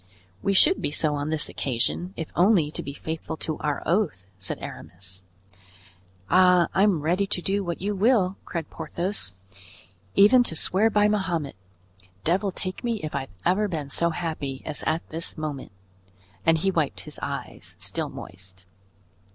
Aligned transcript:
"We 0.41 0.53
should 0.53 0.81
be 0.81 0.89
so 0.89 1.13
on 1.13 1.29
this 1.29 1.47
occasion, 1.47 2.15
if 2.17 2.31
only 2.35 2.71
to 2.71 2.81
be 2.81 2.91
faithful 2.91 3.37
to 3.37 3.59
our 3.59 3.83
oath," 3.85 4.25
said 4.35 4.57
Aramis. 4.59 5.23
"Ah, 6.27 6.69
I'm 6.73 7.01
ready 7.01 7.27
to 7.27 7.39
do 7.39 7.63
what 7.63 7.81
you 7.81 7.93
will," 7.95 8.35
cried 8.43 8.71
Porthos; 8.71 9.35
"even 10.15 10.41
to 10.45 10.55
swear 10.55 10.89
by 10.89 11.07
Mahomet. 11.07 11.55
Devil 12.23 12.51
take 12.51 12.83
me 12.83 12.99
if 13.03 13.13
I've 13.13 13.29
ever 13.45 13.67
been 13.67 13.89
so 13.89 14.09
happy 14.09 14.63
as 14.65 14.83
at 14.87 15.07
this 15.09 15.37
moment." 15.37 15.71
And 16.47 16.57
he 16.57 16.71
wiped 16.71 17.01
his 17.01 17.19
eyes, 17.21 17.75
still 17.77 18.09
moist. 18.09 18.65